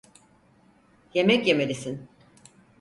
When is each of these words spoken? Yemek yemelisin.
Yemek 1.13 1.47
yemelisin. 1.47 2.09